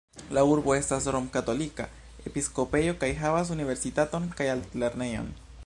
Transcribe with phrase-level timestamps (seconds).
[0.35, 1.85] La urbo estas rom-katolika
[2.31, 5.33] episkopejo kaj havas universitaton kaj altlernejon.